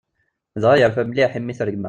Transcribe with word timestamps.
Dɣa, 0.61 0.75
yerfa 0.79 1.03
mliḥ 1.07 1.31
imi 1.39 1.51
i 1.51 1.55
t-regmeɣ. 1.57 1.79